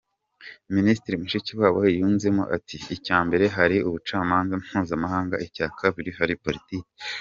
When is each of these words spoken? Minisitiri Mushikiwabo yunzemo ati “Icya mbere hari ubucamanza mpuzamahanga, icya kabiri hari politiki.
Minisitiri 0.75 1.19
Mushikiwabo 1.21 1.79
yunzemo 1.97 2.43
ati 2.57 2.77
“Icya 2.95 3.17
mbere 3.27 3.45
hari 3.55 3.77
ubucamanza 3.87 4.53
mpuzamahanga, 4.63 5.35
icya 5.45 5.67
kabiri 5.79 6.09
hari 6.19 6.33
politiki. 6.43 6.89